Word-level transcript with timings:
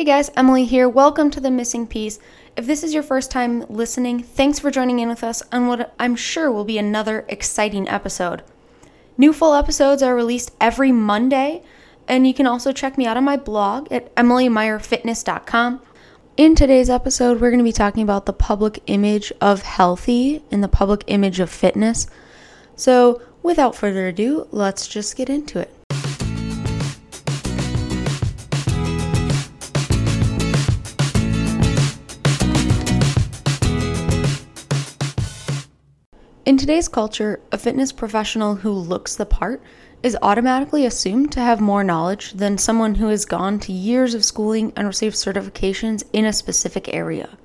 Hey 0.00 0.06
guys, 0.06 0.30
Emily 0.34 0.64
here. 0.64 0.88
Welcome 0.88 1.30
to 1.30 1.40
The 1.40 1.50
Missing 1.50 1.88
Piece. 1.88 2.18
If 2.56 2.66
this 2.66 2.82
is 2.82 2.94
your 2.94 3.02
first 3.02 3.30
time 3.30 3.66
listening, 3.68 4.22
thanks 4.22 4.58
for 4.58 4.70
joining 4.70 4.98
in 4.98 5.10
with 5.10 5.22
us 5.22 5.42
on 5.52 5.66
what 5.66 5.94
I'm 5.98 6.16
sure 6.16 6.50
will 6.50 6.64
be 6.64 6.78
another 6.78 7.26
exciting 7.28 7.86
episode. 7.86 8.42
New 9.18 9.34
full 9.34 9.52
episodes 9.52 10.02
are 10.02 10.14
released 10.14 10.52
every 10.58 10.90
Monday, 10.90 11.62
and 12.08 12.26
you 12.26 12.32
can 12.32 12.46
also 12.46 12.72
check 12.72 12.96
me 12.96 13.04
out 13.04 13.18
on 13.18 13.24
my 13.24 13.36
blog 13.36 13.92
at 13.92 14.14
emilymeyerfitness.com. 14.14 15.82
In 16.38 16.54
today's 16.54 16.88
episode, 16.88 17.38
we're 17.38 17.50
going 17.50 17.58
to 17.58 17.62
be 17.62 17.70
talking 17.70 18.02
about 18.02 18.24
the 18.24 18.32
public 18.32 18.82
image 18.86 19.34
of 19.42 19.60
healthy 19.60 20.42
and 20.50 20.64
the 20.64 20.68
public 20.68 21.04
image 21.08 21.40
of 21.40 21.50
fitness. 21.50 22.06
So, 22.74 23.20
without 23.42 23.76
further 23.76 24.06
ado, 24.06 24.48
let's 24.50 24.88
just 24.88 25.14
get 25.14 25.28
into 25.28 25.58
it. 25.58 25.79
In 36.50 36.56
today's 36.56 36.88
culture, 36.88 37.38
a 37.52 37.58
fitness 37.58 37.92
professional 37.92 38.56
who 38.56 38.72
looks 38.72 39.14
the 39.14 39.24
part 39.24 39.62
is 40.02 40.16
automatically 40.20 40.84
assumed 40.84 41.30
to 41.30 41.40
have 41.40 41.60
more 41.60 41.84
knowledge 41.84 42.32
than 42.32 42.58
someone 42.58 42.96
who 42.96 43.06
has 43.06 43.24
gone 43.24 43.60
to 43.60 43.72
years 43.72 44.14
of 44.14 44.24
schooling 44.24 44.72
and 44.74 44.88
received 44.88 45.14
certifications 45.14 46.02
in 46.12 46.24
a 46.24 46.32
specific 46.32 46.92
area. 46.92 47.38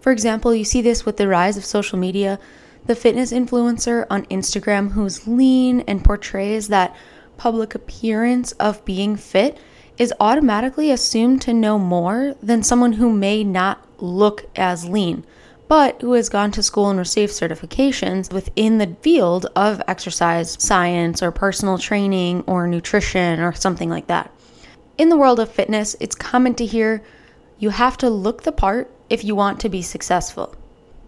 For 0.00 0.10
example, 0.10 0.52
you 0.52 0.64
see 0.64 0.82
this 0.82 1.06
with 1.06 1.18
the 1.18 1.28
rise 1.28 1.56
of 1.56 1.64
social 1.64 2.00
media. 2.00 2.40
The 2.86 2.96
fitness 2.96 3.32
influencer 3.32 4.08
on 4.10 4.26
Instagram 4.26 4.90
who's 4.90 5.28
lean 5.28 5.82
and 5.82 6.02
portrays 6.02 6.66
that 6.66 6.96
public 7.36 7.76
appearance 7.76 8.50
of 8.58 8.84
being 8.84 9.14
fit 9.14 9.56
is 9.98 10.12
automatically 10.18 10.90
assumed 10.90 11.42
to 11.42 11.54
know 11.54 11.78
more 11.78 12.34
than 12.42 12.64
someone 12.64 12.94
who 12.94 13.12
may 13.12 13.44
not 13.44 13.86
look 14.02 14.46
as 14.56 14.88
lean 14.88 15.24
but 15.68 16.00
who 16.00 16.12
has 16.12 16.28
gone 16.28 16.50
to 16.52 16.62
school 16.62 16.90
and 16.90 16.98
received 16.98 17.32
certifications 17.32 18.32
within 18.32 18.78
the 18.78 18.96
field 19.00 19.46
of 19.56 19.82
exercise 19.88 20.62
science 20.62 21.22
or 21.22 21.30
personal 21.30 21.78
training 21.78 22.44
or 22.46 22.66
nutrition 22.66 23.40
or 23.40 23.52
something 23.52 23.88
like 23.88 24.06
that. 24.06 24.30
In 24.98 25.08
the 25.08 25.16
world 25.16 25.40
of 25.40 25.50
fitness, 25.50 25.96
it's 26.00 26.14
common 26.14 26.54
to 26.56 26.66
hear 26.66 27.02
you 27.58 27.70
have 27.70 27.96
to 27.98 28.10
look 28.10 28.42
the 28.42 28.52
part 28.52 28.90
if 29.08 29.24
you 29.24 29.34
want 29.34 29.60
to 29.60 29.68
be 29.68 29.82
successful. 29.82 30.54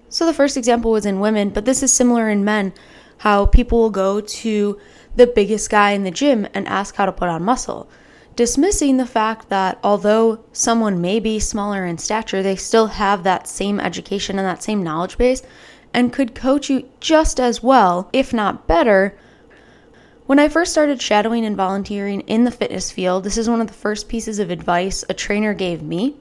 So 0.08 0.26
the 0.26 0.34
first 0.34 0.56
example 0.56 0.92
was 0.92 1.06
in 1.06 1.20
women, 1.20 1.50
but 1.50 1.64
this 1.64 1.82
is 1.82 1.92
similar 1.92 2.28
in 2.28 2.44
men 2.44 2.72
how 3.18 3.46
people 3.46 3.78
will 3.78 3.90
go 3.90 4.20
to 4.20 4.80
the 5.16 5.26
biggest 5.26 5.70
guy 5.70 5.90
in 5.90 6.04
the 6.04 6.10
gym 6.10 6.46
and 6.54 6.66
ask 6.68 6.94
how 6.94 7.06
to 7.06 7.12
put 7.12 7.28
on 7.28 7.42
muscle 7.42 7.88
dismissing 8.36 8.96
the 8.96 9.06
fact 9.06 9.48
that 9.48 9.78
although 9.82 10.44
someone 10.52 11.00
may 11.00 11.20
be 11.20 11.38
smaller 11.38 11.84
in 11.84 11.98
stature, 11.98 12.42
they 12.42 12.56
still 12.56 12.88
have 12.88 13.22
that 13.22 13.46
same 13.46 13.78
education 13.78 14.38
and 14.38 14.46
that 14.46 14.62
same 14.62 14.82
knowledge 14.82 15.16
base 15.18 15.42
and 15.92 16.12
could 16.12 16.34
coach 16.34 16.68
you 16.68 16.88
just 17.00 17.38
as 17.38 17.62
well, 17.62 18.10
if 18.12 18.32
not 18.32 18.66
better. 18.66 19.16
When 20.26 20.38
I 20.38 20.48
first 20.48 20.72
started 20.72 21.00
shadowing 21.00 21.44
and 21.44 21.56
volunteering 21.56 22.22
in 22.22 22.44
the 22.44 22.50
fitness 22.50 22.90
field, 22.90 23.24
this 23.24 23.38
is 23.38 23.48
one 23.48 23.60
of 23.60 23.68
the 23.68 23.72
first 23.72 24.08
pieces 24.08 24.38
of 24.38 24.50
advice 24.50 25.04
a 25.08 25.14
trainer 25.14 25.54
gave 25.54 25.82
me. 25.82 26.16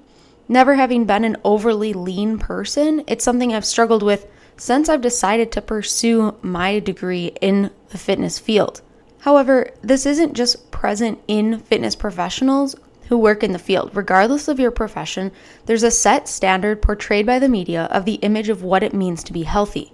Never 0.47 0.75
having 0.75 1.05
been 1.05 1.23
an 1.23 1.37
overly 1.43 1.93
lean 1.93 2.37
person, 2.37 3.03
it's 3.07 3.23
something 3.23 3.53
I've 3.53 3.65
struggled 3.65 4.03
with 4.03 4.27
since 4.57 4.89
I've 4.89 5.01
decided 5.01 5.51
to 5.53 5.61
pursue 5.61 6.35
my 6.41 6.79
degree 6.79 7.31
in 7.41 7.71
the 7.89 7.97
fitness 7.97 8.37
field. 8.37 8.81
However, 9.23 9.69
this 9.81 10.05
isn't 10.05 10.33
just 10.33 10.69
present 10.69 11.17
in 11.29 11.59
fitness 11.59 11.95
professionals 11.95 12.75
who 13.07 13.17
work 13.17 13.41
in 13.41 13.53
the 13.53 13.57
field. 13.59 13.91
Regardless 13.93 14.49
of 14.49 14.59
your 14.59 14.69
profession, 14.69 15.31
there's 15.65 15.83
a 15.83 15.91
set 15.91 16.27
standard 16.27 16.81
portrayed 16.81 17.25
by 17.25 17.39
the 17.39 17.47
media 17.47 17.83
of 17.83 18.03
the 18.03 18.15
image 18.15 18.49
of 18.49 18.63
what 18.63 18.83
it 18.83 18.93
means 18.93 19.23
to 19.23 19.31
be 19.31 19.43
healthy. 19.43 19.93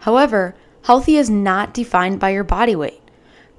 However, 0.00 0.54
healthy 0.82 1.16
is 1.16 1.30
not 1.30 1.72
defined 1.72 2.20
by 2.20 2.30
your 2.30 2.44
body 2.44 2.76
weight. 2.76 3.00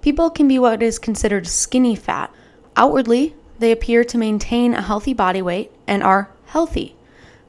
People 0.02 0.30
can 0.30 0.48
be 0.48 0.60
what 0.60 0.84
is 0.84 1.00
considered 1.00 1.48
skinny 1.48 1.96
fat. 1.96 2.32
Outwardly, 2.76 3.34
they 3.58 3.72
appear 3.72 4.04
to 4.04 4.20
maintain 4.20 4.76
a 4.76 4.84
healthy 4.84 5.16
body 5.16 5.42
weight 5.42 5.72
and 5.88 6.04
are 6.04 6.30
healthy. 6.46 6.96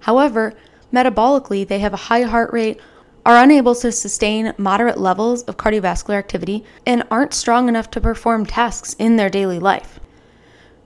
However, 0.00 0.54
metabolically, 0.90 1.68
they 1.68 1.80
have 1.80 1.92
a 1.92 2.08
high 2.08 2.22
heart 2.22 2.50
rate, 2.50 2.80
are 3.24 3.42
unable 3.42 3.74
to 3.76 3.92
sustain 3.92 4.52
moderate 4.58 4.98
levels 4.98 5.42
of 5.44 5.56
cardiovascular 5.56 6.14
activity, 6.14 6.64
and 6.84 7.04
aren't 7.10 7.34
strong 7.34 7.68
enough 7.68 7.90
to 7.90 8.00
perform 8.00 8.44
tasks 8.44 8.96
in 8.98 9.16
their 9.16 9.30
daily 9.30 9.58
life. 9.58 10.00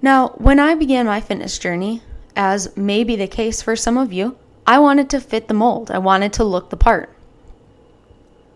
Now, 0.03 0.29
when 0.37 0.61
I 0.61 0.75
began 0.75 1.07
my 1.07 1.21
fitness 1.21 1.59
journey, 1.59 2.03
as 2.35 2.77
may 2.77 3.03
be 3.05 3.17
the 3.17 3.27
case 3.27 3.63
for 3.63 3.75
some 3.75 3.97
of 3.97 4.13
you, 4.13 4.37
I 4.67 4.79
wanted 4.79 5.09
to 5.11 5.21
fit 5.21 5.49
the 5.49 5.55
mold. 5.55 5.91
I 5.91 5.99
wanted 5.99 6.33
to 6.35 6.45
look 6.45 6.71
the 6.71 6.77
part. 6.77 7.11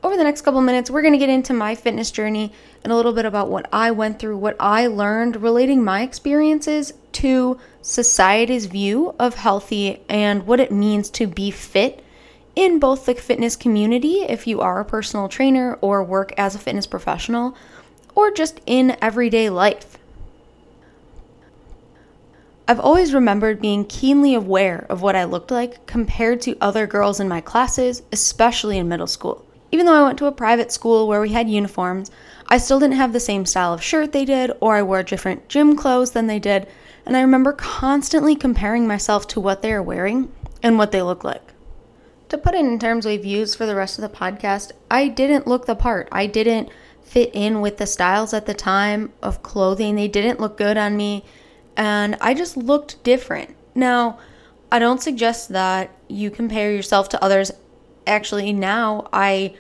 Over 0.02 0.16
the 0.16 0.24
next 0.24 0.42
couple 0.42 0.60
minutes, 0.60 0.90
we're 0.90 1.02
going 1.02 1.12
to 1.12 1.18
get 1.18 1.28
into 1.28 1.52
my 1.52 1.74
fitness 1.74 2.10
journey 2.10 2.52
and 2.82 2.92
a 2.92 2.96
little 2.96 3.12
bit 3.12 3.26
about 3.26 3.50
what 3.50 3.68
I 3.72 3.90
went 3.90 4.18
through, 4.18 4.38
what 4.38 4.56
I 4.58 4.86
learned 4.86 5.42
relating 5.42 5.84
my 5.84 6.02
experiences 6.02 6.92
to 7.12 7.58
society's 7.82 8.66
view 8.66 9.14
of 9.18 9.34
healthy 9.34 10.02
and 10.08 10.46
what 10.46 10.60
it 10.60 10.72
means 10.72 11.10
to 11.10 11.26
be 11.26 11.50
fit 11.50 12.02
in 12.60 12.78
both 12.78 13.06
the 13.06 13.14
fitness 13.14 13.56
community, 13.56 14.16
if 14.28 14.46
you 14.46 14.60
are 14.60 14.80
a 14.80 14.84
personal 14.84 15.30
trainer 15.30 15.78
or 15.80 16.04
work 16.04 16.30
as 16.36 16.54
a 16.54 16.58
fitness 16.58 16.86
professional, 16.86 17.56
or 18.14 18.30
just 18.30 18.60
in 18.66 18.98
everyday 19.00 19.48
life. 19.48 19.96
I've 22.68 22.78
always 22.78 23.14
remembered 23.14 23.62
being 23.62 23.86
keenly 23.86 24.34
aware 24.34 24.84
of 24.90 25.00
what 25.00 25.16
I 25.16 25.24
looked 25.24 25.50
like 25.50 25.86
compared 25.86 26.42
to 26.42 26.58
other 26.60 26.86
girls 26.86 27.18
in 27.18 27.30
my 27.30 27.40
classes, 27.40 28.02
especially 28.12 28.76
in 28.76 28.90
middle 28.90 29.06
school. 29.06 29.42
Even 29.72 29.86
though 29.86 29.98
I 29.98 30.04
went 30.04 30.18
to 30.18 30.26
a 30.26 30.32
private 30.32 30.70
school 30.70 31.08
where 31.08 31.22
we 31.22 31.30
had 31.30 31.48
uniforms, 31.48 32.10
I 32.48 32.58
still 32.58 32.78
didn't 32.78 32.96
have 32.96 33.14
the 33.14 33.20
same 33.20 33.46
style 33.46 33.72
of 33.72 33.82
shirt 33.82 34.12
they 34.12 34.26
did, 34.26 34.52
or 34.60 34.76
I 34.76 34.82
wore 34.82 35.02
different 35.02 35.48
gym 35.48 35.76
clothes 35.76 36.10
than 36.10 36.26
they 36.26 36.38
did, 36.38 36.66
and 37.06 37.16
I 37.16 37.22
remember 37.22 37.54
constantly 37.54 38.36
comparing 38.36 38.86
myself 38.86 39.26
to 39.28 39.40
what 39.40 39.62
they 39.62 39.72
are 39.72 39.82
wearing 39.82 40.30
and 40.62 40.76
what 40.76 40.92
they 40.92 41.00
look 41.00 41.24
like 41.24 41.49
to 42.30 42.38
put 42.38 42.54
it 42.54 42.60
in 42.60 42.78
terms 42.78 43.04
we've 43.04 43.24
used 43.24 43.56
for 43.56 43.66
the 43.66 43.74
rest 43.74 43.98
of 43.98 44.02
the 44.02 44.16
podcast, 44.16 44.72
I 44.90 45.08
didn't 45.08 45.46
look 45.46 45.66
the 45.66 45.74
part. 45.74 46.08
I 46.10 46.26
didn't 46.26 46.70
fit 47.02 47.30
in 47.34 47.60
with 47.60 47.76
the 47.76 47.86
styles 47.86 48.32
at 48.32 48.46
the 48.46 48.54
time 48.54 49.12
of 49.22 49.42
clothing. 49.42 49.96
They 49.96 50.08
didn't 50.08 50.40
look 50.40 50.56
good 50.56 50.76
on 50.76 50.96
me, 50.96 51.24
and 51.76 52.16
I 52.20 52.34
just 52.34 52.56
looked 52.56 53.02
different. 53.02 53.56
Now, 53.74 54.18
I 54.72 54.78
don't 54.78 55.02
suggest 55.02 55.48
that 55.50 55.90
you 56.08 56.30
compare 56.30 56.72
yourself 56.72 57.08
to 57.10 57.22
others. 57.22 57.50
Actually, 58.06 58.52
now 58.52 59.08
I 59.12 59.56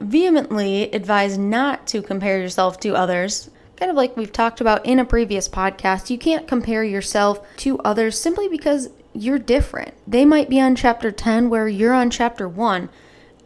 vehemently 0.00 0.90
advise 0.92 1.36
not 1.36 1.86
to 1.88 2.00
compare 2.00 2.40
yourself 2.40 2.80
to 2.80 2.94
others. 2.94 3.50
Kind 3.76 3.90
of 3.90 3.96
like 3.96 4.16
we've 4.16 4.32
talked 4.32 4.62
about 4.62 4.84
in 4.86 4.98
a 4.98 5.04
previous 5.04 5.48
podcast, 5.48 6.08
you 6.08 6.18
can't 6.18 6.48
compare 6.48 6.82
yourself 6.84 7.40
to 7.58 7.78
others 7.80 8.18
simply 8.18 8.48
because 8.48 8.88
you're 9.12 9.38
different. 9.38 9.94
They 10.06 10.24
might 10.24 10.48
be 10.48 10.60
on 10.60 10.76
chapter 10.76 11.10
10 11.10 11.50
where 11.50 11.68
you're 11.68 11.94
on 11.94 12.10
chapter 12.10 12.48
1. 12.48 12.88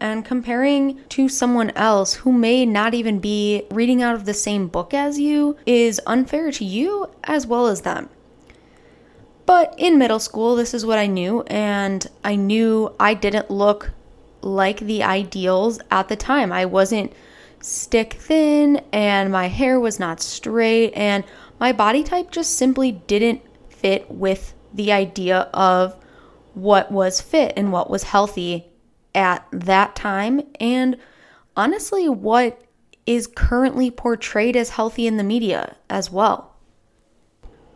And 0.00 0.24
comparing 0.24 1.00
to 1.10 1.28
someone 1.28 1.70
else 1.70 2.14
who 2.14 2.32
may 2.32 2.66
not 2.66 2.94
even 2.94 3.20
be 3.20 3.62
reading 3.70 4.02
out 4.02 4.14
of 4.14 4.24
the 4.26 4.34
same 4.34 4.68
book 4.68 4.92
as 4.92 5.18
you 5.18 5.56
is 5.64 6.00
unfair 6.06 6.50
to 6.52 6.64
you 6.64 7.08
as 7.22 7.46
well 7.46 7.68
as 7.68 7.82
them. 7.82 8.10
But 9.46 9.74
in 9.78 9.98
middle 9.98 10.18
school, 10.18 10.56
this 10.56 10.74
is 10.74 10.84
what 10.86 10.98
I 10.98 11.06
knew, 11.06 11.42
and 11.42 12.06
I 12.22 12.34
knew 12.36 12.94
I 12.98 13.14
didn't 13.14 13.50
look 13.50 13.92
like 14.40 14.80
the 14.80 15.02
ideals 15.02 15.80
at 15.90 16.08
the 16.08 16.16
time. 16.16 16.50
I 16.52 16.64
wasn't 16.64 17.12
stick 17.60 18.14
thin, 18.14 18.82
and 18.92 19.30
my 19.30 19.48
hair 19.48 19.78
was 19.78 20.00
not 20.00 20.20
straight, 20.20 20.92
and 20.92 21.24
my 21.60 21.72
body 21.72 22.02
type 22.02 22.30
just 22.30 22.56
simply 22.56 22.92
didn't 22.92 23.42
fit 23.68 24.10
with 24.10 24.53
the 24.74 24.92
idea 24.92 25.48
of 25.54 25.96
what 26.52 26.90
was 26.90 27.20
fit 27.20 27.52
and 27.56 27.72
what 27.72 27.88
was 27.88 28.02
healthy 28.04 28.66
at 29.14 29.46
that 29.52 29.94
time, 29.94 30.42
and 30.60 30.96
honestly, 31.56 32.08
what 32.08 32.60
is 33.06 33.26
currently 33.26 33.90
portrayed 33.90 34.56
as 34.56 34.70
healthy 34.70 35.06
in 35.06 35.16
the 35.16 35.24
media 35.24 35.76
as 35.88 36.10
well. 36.10 36.56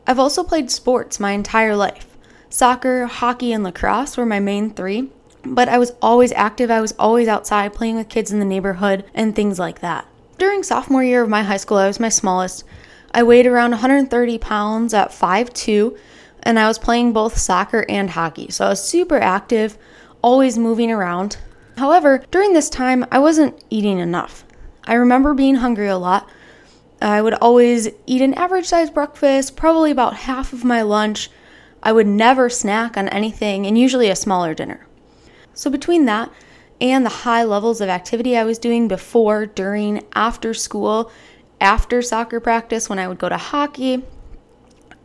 I've 0.06 0.18
also 0.18 0.42
played 0.42 0.70
sports 0.70 1.20
my 1.20 1.32
entire 1.32 1.76
life. 1.76 2.06
Soccer, 2.48 3.06
hockey, 3.06 3.52
and 3.52 3.62
lacrosse 3.62 4.16
were 4.16 4.24
my 4.24 4.40
main 4.40 4.70
three, 4.70 5.10
but 5.44 5.68
I 5.68 5.78
was 5.78 5.92
always 6.00 6.32
active. 6.32 6.70
I 6.70 6.80
was 6.80 6.94
always 6.98 7.28
outside 7.28 7.74
playing 7.74 7.96
with 7.96 8.08
kids 8.08 8.32
in 8.32 8.38
the 8.38 8.44
neighborhood 8.44 9.04
and 9.14 9.36
things 9.36 9.58
like 9.58 9.80
that. 9.80 10.06
During 10.38 10.62
sophomore 10.62 11.04
year 11.04 11.22
of 11.22 11.28
my 11.28 11.42
high 11.42 11.58
school, 11.58 11.76
I 11.76 11.86
was 11.86 12.00
my 12.00 12.08
smallest. 12.08 12.64
I 13.12 13.22
weighed 13.22 13.46
around 13.46 13.72
130 13.72 14.38
pounds 14.38 14.94
at 14.94 15.10
5'2 15.10 15.98
and 16.48 16.58
I 16.58 16.66
was 16.66 16.78
playing 16.78 17.12
both 17.12 17.36
soccer 17.36 17.84
and 17.90 18.08
hockey. 18.08 18.50
So 18.50 18.64
I 18.64 18.70
was 18.70 18.82
super 18.82 19.18
active, 19.18 19.76
always 20.22 20.56
moving 20.56 20.90
around. 20.90 21.36
However, 21.76 22.24
during 22.30 22.54
this 22.54 22.70
time, 22.70 23.04
I 23.12 23.18
wasn't 23.18 23.62
eating 23.68 23.98
enough. 23.98 24.46
I 24.84 24.94
remember 24.94 25.34
being 25.34 25.56
hungry 25.56 25.88
a 25.88 25.98
lot. 25.98 26.26
I 27.02 27.20
would 27.20 27.34
always 27.34 27.90
eat 28.06 28.22
an 28.22 28.32
average 28.32 28.64
sized 28.64 28.94
breakfast, 28.94 29.56
probably 29.56 29.90
about 29.90 30.14
half 30.14 30.54
of 30.54 30.64
my 30.64 30.80
lunch. 30.80 31.28
I 31.82 31.92
would 31.92 32.06
never 32.06 32.48
snack 32.48 32.96
on 32.96 33.08
anything 33.10 33.66
and 33.66 33.76
usually 33.76 34.08
a 34.08 34.16
smaller 34.16 34.54
dinner. 34.54 34.86
So, 35.52 35.68
between 35.68 36.06
that 36.06 36.32
and 36.80 37.04
the 37.04 37.10
high 37.10 37.44
levels 37.44 37.82
of 37.82 37.90
activity 37.90 38.38
I 38.38 38.44
was 38.44 38.58
doing 38.58 38.88
before, 38.88 39.44
during, 39.44 40.02
after 40.14 40.54
school, 40.54 41.12
after 41.60 42.00
soccer 42.00 42.40
practice, 42.40 42.88
when 42.88 42.98
I 42.98 43.06
would 43.06 43.18
go 43.18 43.28
to 43.28 43.36
hockey, 43.36 44.02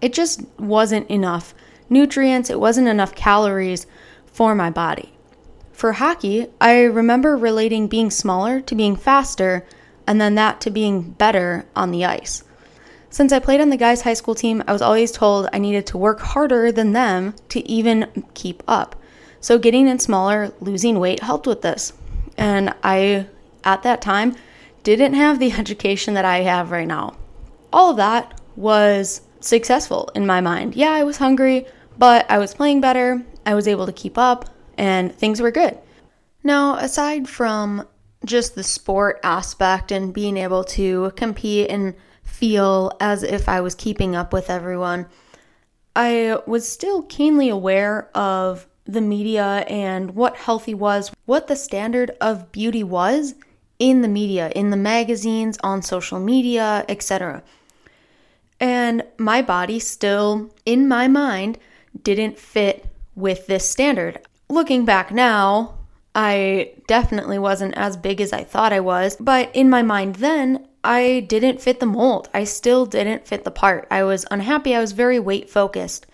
it 0.04 0.12
just 0.12 0.42
wasn't 0.60 1.10
enough 1.10 1.56
nutrients, 1.90 2.50
it 2.50 2.60
wasn't 2.60 2.90
enough 2.90 3.16
calories 3.16 3.88
for 4.26 4.54
my 4.54 4.70
body. 4.70 5.14
For 5.72 5.94
hockey, 5.94 6.48
I 6.60 6.82
remember 6.84 7.38
relating 7.38 7.88
being 7.88 8.12
smaller 8.12 8.60
to 8.60 8.76
being 8.76 8.98
faster, 8.98 9.66
and 10.06 10.20
then 10.20 10.36
that 10.36 10.60
to 10.62 10.70
being 10.70 11.12
better 11.12 11.66
on 11.74 11.92
the 11.92 12.04
ice. 12.04 12.44
Since 13.10 13.32
I 13.32 13.40
played 13.40 13.62
on 13.62 13.70
the 13.70 13.78
guys' 13.78 14.02
high 14.02 14.14
school 14.14 14.36
team, 14.36 14.62
I 14.68 14.74
was 14.74 14.82
always 14.82 15.14
told 15.14 15.48
I 15.54 15.58
needed 15.58 15.86
to 15.88 15.98
work 15.98 16.20
harder 16.20 16.70
than 16.70 16.92
them 16.92 17.34
to 17.50 17.66
even 17.66 18.26
keep 18.34 18.62
up. 18.68 18.98
So 19.40 19.58
getting 19.58 19.88
in 19.88 20.00
smaller, 20.00 20.52
losing 20.60 21.00
weight 21.00 21.22
helped 21.22 21.48
with 21.48 21.62
this. 21.62 21.94
And 22.38 22.76
I, 22.84 23.28
at 23.64 23.84
that 23.84 24.02
time, 24.02 24.36
didn't 24.84 25.14
have 25.14 25.40
the 25.40 25.52
education 25.58 26.14
that 26.16 26.26
I 26.26 26.40
have 26.40 26.72
right 26.72 26.88
now. 26.88 27.16
All 27.72 27.92
of 27.92 27.98
that 27.98 28.42
was 28.58 29.22
successful 29.48 30.10
in 30.16 30.26
my 30.26 30.42
mind. 30.42 30.76
Yeah, 30.76 30.92
I 30.92 31.04
was 31.04 31.18
hungry, 31.18 31.66
but 31.98 32.30
I 32.30 32.38
was 32.38 32.54
playing 32.54 32.82
better, 32.82 33.24
I 33.46 33.56
was 33.56 33.68
able 33.68 33.86
to 33.86 33.92
keep 33.92 34.18
up, 34.18 34.50
and 34.78 35.14
things 35.14 35.42
were 35.42 35.52
good. 35.52 35.78
Now, 36.44 36.76
aside 36.76 37.30
from 37.30 37.88
just 38.26 38.56
the 38.56 38.64
sport 38.64 39.20
aspect 39.24 39.92
and 39.92 40.14
being 40.14 40.38
able 40.38 40.64
to 40.64 41.12
compete 41.16 41.70
and 41.70 41.94
feel 42.24 42.92
as 43.00 43.24
if 43.24 43.48
I 43.48 43.62
was 43.62 43.76
keeping 43.76 44.16
up 44.16 44.34
with 44.34 44.50
everyone, 44.50 45.08
I 45.96 46.40
was 46.48 46.68
still 46.68 47.04
keenly 47.04 47.50
aware 47.50 48.10
of 48.16 48.68
the 48.86 49.02
media 49.02 49.66
and 49.68 50.16
what 50.16 50.36
healthy 50.36 50.74
was, 50.74 51.12
what 51.26 51.48
the 51.48 51.56
standard 51.56 52.12
of 52.20 52.52
beauty 52.52 52.84
was 52.84 53.36
in 53.80 54.02
the 54.02 54.08
media, 54.08 54.52
in 54.56 54.70
the 54.70 54.78
magazines, 54.78 55.58
on 55.64 55.82
social 55.82 56.20
media, 56.20 56.86
etc. 56.90 57.44
And 58.64 59.04
my 59.18 59.42
body 59.42 59.78
still, 59.78 60.50
in 60.66 60.88
my 60.88 61.10
mind, 61.10 61.58
didn't 62.02 62.40
fit 62.40 62.86
with 63.14 63.46
this 63.46 63.70
standard. 63.70 64.22
Looking 64.48 64.86
back 64.86 65.12
now, 65.12 65.80
I 66.16 66.72
definitely 66.88 67.38
wasn't 67.38 67.76
as 67.76 67.98
big 67.98 68.22
as 68.22 68.32
I 68.32 68.46
thought 68.46 68.72
I 68.72 68.80
was, 68.80 69.18
but 69.18 69.54
in 69.54 69.70
my 69.70 69.82
mind 69.82 70.16
then, 70.16 70.66
I 70.82 71.26
didn't 71.28 71.60
fit 71.60 71.82
the 71.82 71.86
mold. 71.86 72.30
I 72.34 72.46
still 72.46 72.86
didn't 72.86 73.28
fit 73.28 73.44
the 73.44 73.52
part. 73.52 73.86
I 73.92 74.04
was 74.04 74.26
unhappy. 74.32 74.74
I 74.74 74.80
was 74.80 74.94
very 74.94 75.20
weight 75.20 75.50
focused. 75.50 76.06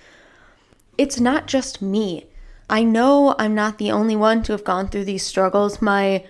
It's 0.97 1.19
not 1.19 1.45
just 1.45 1.83
me. 1.83 2.25
I 2.67 2.81
know 2.83 3.35
I'm 3.37 3.53
not 3.53 3.77
the 3.77 3.91
only 3.91 4.15
one 4.15 4.41
to 4.43 4.53
have 4.53 4.63
gone 4.63 4.87
through 4.87 5.05
these 5.05 5.21
struggles. 5.21 5.83
My 5.83 6.25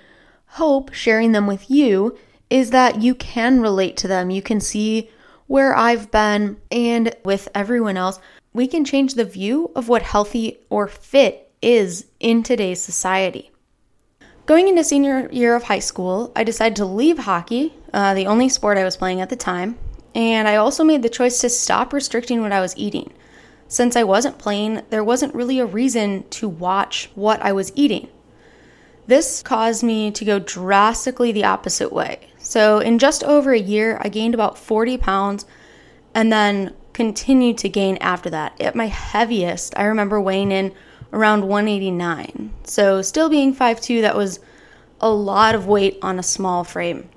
hope, 0.48 0.92
sharing 0.92 1.31
them 1.31 1.48
with 1.48 1.71
you, 1.71 2.18
is 2.50 2.71
that 2.71 3.01
you 3.01 3.16
can 3.16 3.62
relate 3.62 3.95
to 3.95 4.10
them. 4.10 4.30
You 4.30 4.42
can 4.42 4.60
see 4.60 5.12
where 5.50 5.75
I've 5.75 6.12
been, 6.12 6.57
and 6.69 7.12
with 7.25 7.50
everyone 7.56 7.98
else, 7.98 8.19
we 8.54 8.68
can 8.68 8.86
change 8.86 9.16
the 9.16 9.25
view 9.25 9.72
of 9.75 9.90
what 9.90 10.04
healthy 10.04 10.60
or 10.69 10.88
fit 10.88 11.51
is 11.60 12.06
in 12.19 12.44
today's 12.44 12.80
society. 12.80 13.50
Going 14.46 14.68
into 14.68 14.84
senior 14.84 15.28
year 15.31 15.56
of 15.56 15.63
high 15.63 15.80
school, 15.80 16.31
I 16.36 16.44
decided 16.44 16.75
to 16.75 16.86
leave 16.86 17.18
hockey, 17.18 17.74
uh, 17.92 18.13
the 18.13 18.28
only 18.28 18.48
sport 18.48 18.78
I 18.78 18.84
was 18.84 18.96
playing 18.96 19.22
at 19.22 19.31
the 19.31 19.36
time, 19.36 19.80
and 20.13 20.48
I 20.48 20.56
also 20.56 20.84
made 20.84 21.01
the 21.01 21.10
choice 21.10 21.42
to 21.42 21.50
stop 21.50 21.94
restricting 21.94 22.42
what 22.42 22.52
I 22.52 22.62
was 22.62 22.78
eating. 22.78 23.12
Since 23.68 23.95
I 23.95 24.04
wasn't 24.04 24.38
playing, 24.38 24.84
there 24.92 25.04
wasn't 25.04 25.34
really 25.34 25.57
a 25.57 25.66
reason 25.66 26.30
to 26.30 26.48
watch 26.48 27.10
what 27.16 27.42
I 27.42 27.54
was 27.54 27.72
eating. 27.74 28.07
This 29.09 29.41
caused 29.41 29.81
me 29.81 30.11
to 30.11 30.23
go 30.23 30.38
drastically 30.38 31.31
the 31.31 31.44
opposite 31.44 31.91
way. 31.91 32.29
So, 32.38 32.77
in 32.77 33.00
just 33.00 33.23
over 33.23 33.51
a 33.51 33.59
year, 33.59 33.97
I 34.00 34.07
gained 34.07 34.35
about 34.35 34.56
40 34.56 35.00
pounds 35.00 35.47
and 36.13 36.31
then 36.31 36.75
continued 36.94 37.57
to 37.57 37.69
gain 37.69 37.97
after 38.01 38.29
that. 38.29 38.61
At 38.61 38.75
my 38.75 38.85
heaviest, 38.85 39.73
I 39.75 39.85
remember 39.85 40.21
weighing 40.21 40.51
in 40.51 40.75
around 41.11 41.47
189. 41.47 42.53
So, 42.65 43.01
still 43.01 43.29
being 43.29 43.51
5'2, 43.51 44.00
that 44.01 44.15
was 44.15 44.41
a 45.01 45.09
lot 45.09 45.56
of 45.56 45.65
weight 45.65 45.97
on 46.03 46.19
a 46.19 46.23
small 46.23 46.63
frame. 46.63 47.09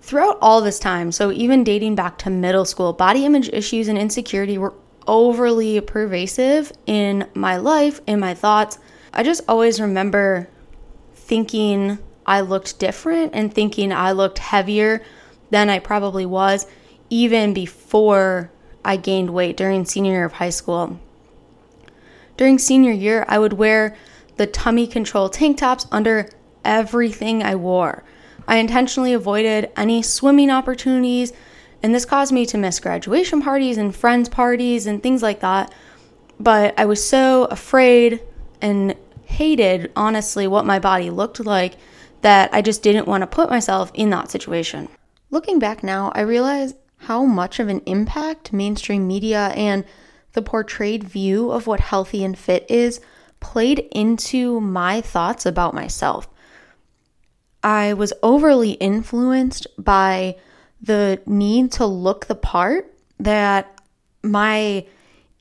Throughout 0.00 0.38
all 0.42 0.60
this 0.60 0.80
time, 0.80 1.12
so 1.12 1.30
even 1.30 1.62
dating 1.62 1.94
back 1.94 2.18
to 2.18 2.30
middle 2.30 2.64
school, 2.64 2.92
body 2.92 3.24
image 3.24 3.50
issues 3.50 3.86
and 3.86 3.96
insecurity 3.96 4.58
were 4.58 4.74
overly 5.06 5.80
pervasive 5.80 6.72
in 6.86 7.28
my 7.34 7.56
life, 7.56 8.00
in 8.08 8.18
my 8.18 8.34
thoughts. 8.34 8.80
I 9.16 9.22
just 9.22 9.42
always 9.48 9.80
remember 9.80 10.48
thinking 11.14 11.98
I 12.26 12.40
looked 12.40 12.80
different 12.80 13.30
and 13.32 13.54
thinking 13.54 13.92
I 13.92 14.10
looked 14.10 14.38
heavier 14.38 15.02
than 15.50 15.70
I 15.70 15.78
probably 15.78 16.26
was, 16.26 16.66
even 17.10 17.54
before 17.54 18.50
I 18.84 18.96
gained 18.96 19.30
weight 19.30 19.56
during 19.56 19.84
senior 19.84 20.12
year 20.12 20.24
of 20.24 20.32
high 20.32 20.50
school. 20.50 20.98
During 22.36 22.58
senior 22.58 22.90
year, 22.90 23.24
I 23.28 23.38
would 23.38 23.52
wear 23.52 23.96
the 24.36 24.48
tummy 24.48 24.88
control 24.88 25.28
tank 25.28 25.58
tops 25.58 25.86
under 25.92 26.28
everything 26.64 27.40
I 27.40 27.54
wore. 27.54 28.02
I 28.48 28.56
intentionally 28.56 29.12
avoided 29.12 29.70
any 29.76 30.02
swimming 30.02 30.50
opportunities, 30.50 31.32
and 31.84 31.94
this 31.94 32.04
caused 32.04 32.32
me 32.32 32.46
to 32.46 32.58
miss 32.58 32.80
graduation 32.80 33.40
parties 33.40 33.78
and 33.78 33.94
friends' 33.94 34.28
parties 34.28 34.88
and 34.88 35.00
things 35.00 35.22
like 35.22 35.38
that. 35.38 35.72
But 36.40 36.74
I 36.76 36.84
was 36.86 37.06
so 37.06 37.44
afraid 37.44 38.20
and 38.60 38.96
hated, 39.34 39.92
honestly, 39.96 40.46
what 40.46 40.64
my 40.64 40.78
body 40.78 41.10
looked 41.10 41.40
like 41.40 41.74
that 42.22 42.48
I 42.54 42.62
just 42.62 42.82
didn't 42.82 43.06
want 43.06 43.22
to 43.22 43.26
put 43.26 43.50
myself 43.50 43.90
in 43.94 44.10
that 44.10 44.30
situation. 44.30 44.88
Looking 45.30 45.58
back 45.58 45.82
now, 45.82 46.10
I 46.14 46.20
realize 46.22 46.74
how 46.96 47.24
much 47.24 47.60
of 47.60 47.68
an 47.68 47.82
impact 47.84 48.52
mainstream 48.52 49.06
media 49.06 49.48
and 49.48 49.84
the 50.32 50.42
portrayed 50.42 51.04
view 51.04 51.50
of 51.50 51.66
what 51.66 51.80
healthy 51.80 52.24
and 52.24 52.38
fit 52.38 52.64
is 52.70 53.00
played 53.40 53.86
into 53.92 54.60
my 54.60 55.00
thoughts 55.00 55.44
about 55.44 55.74
myself. 55.74 56.28
I 57.62 57.92
was 57.94 58.12
overly 58.22 58.72
influenced 58.72 59.66
by 59.78 60.36
the 60.80 61.20
need 61.26 61.72
to 61.72 61.86
look 61.86 62.26
the 62.26 62.34
part 62.34 62.94
that 63.18 63.80
my 64.22 64.86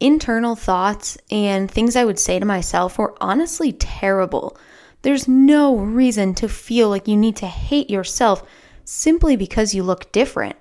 internal 0.04 0.56
thoughts 0.58 1.18
and 1.32 1.72
things 1.72 1.96
I 1.96 2.04
would 2.04 2.20
say 2.20 2.38
to 2.38 2.46
myself 2.46 2.98
were 2.98 3.16
honestly 3.22 3.72
terrible. 3.72 4.58
There's 5.02 5.30
no 5.30 5.78
reason 5.78 6.36
to 6.36 6.50
feel 6.50 6.90
like 6.90 7.08
you 7.08 7.16
need 7.16 7.38
to 7.38 7.48
hate 7.48 7.90
yourself 7.90 8.44
simply 8.84 9.38
because 9.38 9.74
you 9.74 9.82
look 9.82 10.12
different. 10.12 10.58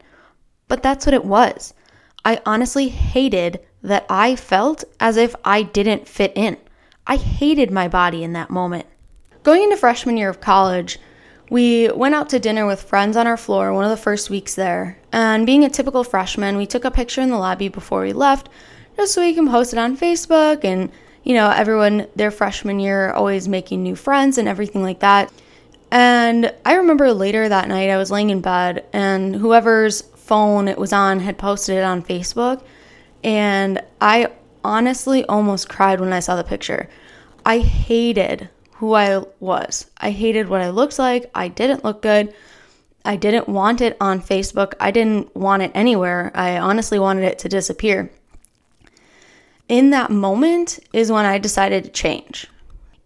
But 0.68 0.82
that's 0.82 1.04
what 1.04 1.14
it 1.14 1.25
was. 1.25 1.75
I 2.25 2.40
honestly 2.46 2.88
hated 2.88 3.61
that 3.82 4.06
I 4.08 4.37
felt 4.37 4.84
as 5.00 5.16
if 5.16 5.34
I 5.44 5.62
didn't 5.62 6.06
fit 6.06 6.32
in. 6.37 6.56
I 7.04 7.16
hated 7.16 7.72
my 7.72 7.88
body 7.88 8.22
in 8.22 8.34
that 8.34 8.49
moment. 8.49 8.87
Going 9.42 9.64
into 9.64 9.76
freshman 9.76 10.16
year 10.16 10.30
of 10.30 10.40
college, 10.40 11.00
we 11.50 11.90
went 11.90 12.14
out 12.14 12.28
to 12.28 12.38
dinner 12.38 12.64
with 12.64 12.80
friends 12.80 13.16
on 13.16 13.26
our 13.26 13.37
floor 13.37 13.72
one 13.72 13.84
of 13.84 13.90
the 13.90 13.96
first 13.96 14.30
weeks 14.30 14.54
there. 14.54 14.99
And 15.11 15.44
being 15.46 15.64
a 15.64 15.68
typical 15.68 16.04
freshman, 16.04 16.56
we 16.56 16.66
took 16.66 16.84
a 16.84 16.92
picture 16.92 17.20
in 17.20 17.30
the 17.30 17.38
lobby 17.38 17.68
before 17.68 18.02
we 18.02 18.12
left 18.12 18.49
just 18.96 19.14
so 19.14 19.22
we 19.22 19.34
can 19.34 19.49
post 19.49 19.72
it 19.72 19.78
on 19.78 19.96
Facebook 19.96 20.64
and, 20.64 20.90
you 21.25 21.34
know, 21.34 21.50
everyone 21.50 22.06
their 22.16 22.30
freshman 22.30 22.80
year 22.80 23.12
always 23.12 23.49
making 23.49 23.82
new 23.82 23.96
friends 23.96 24.38
and 24.38 24.49
everything 24.49 24.82
like 24.82 25.00
that. 25.00 25.32
And 25.90 26.52
I 26.64 26.75
remember 26.75 27.12
later 27.12 27.49
that 27.49 27.68
night 27.68 27.90
I 27.90 27.99
was 27.99 28.11
laying 28.11 28.30
in 28.30 28.40
bed 28.40 28.84
and 28.92 29.37
whoever's 29.37 30.02
phone 30.02 30.68
it 30.68 30.78
was 30.78 30.92
on 30.92 31.20
had 31.20 31.37
posted 31.37 31.76
it 31.76 31.84
on 31.84 32.02
Facebook 32.02 32.62
and 33.22 33.82
I 34.00 34.28
honestly 34.64 35.25
almost 35.26 35.68
cried 35.68 36.00
when 36.00 36.12
I 36.12 36.20
saw 36.20 36.37
the 36.37 36.44
picture. 36.44 36.88
I 37.44 37.58
hated 37.58 38.49
who 38.75 38.94
I 38.94 39.25
was. 39.40 39.87
I 39.99 40.11
hated 40.11 40.49
what 40.49 40.61
I 40.61 40.70
looked 40.70 40.99
like. 40.99 41.30
I 41.34 41.49
didn't 41.49 41.84
look 41.84 42.02
good. 42.02 42.34
I 43.04 43.16
didn't 43.16 43.49
want 43.49 43.80
it 43.80 43.96
on 44.00 44.20
Facebook. 44.20 44.75
I 44.80 44.90
didn't 44.90 45.34
want 45.34 45.62
it 45.62 45.72
anywhere. 45.75 46.30
I 46.34 46.58
honestly 46.58 46.99
wanted 46.99 47.25
it 47.25 47.38
to 47.40 47.49
disappear. 47.49 48.11
In 49.72 49.88
that 49.88 50.10
moment 50.10 50.80
is 50.92 51.10
when 51.10 51.24
I 51.24 51.38
decided 51.38 51.84
to 51.84 51.90
change. 51.90 52.46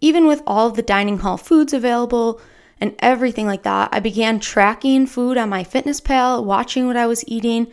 Even 0.01 0.27
with 0.27 0.43
all 0.45 0.67
of 0.67 0.75
the 0.75 0.81
dining 0.81 1.19
hall 1.19 1.37
foods 1.37 1.71
available 1.71 2.41
and 2.81 2.93
everything 2.99 3.45
like 3.45 3.63
that, 3.63 3.87
I 3.93 4.01
began 4.01 4.41
tracking 4.41 5.07
food 5.07 5.37
on 5.37 5.49
MyFitnessPal, 5.49 6.43
watching 6.43 6.85
what 6.85 6.97
I 6.97 7.07
was 7.07 7.23
eating. 7.25 7.67